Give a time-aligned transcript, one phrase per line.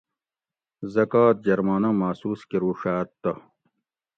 [0.93, 3.31] زکواہ جرمانہ محسوس کروڛاۤت تہ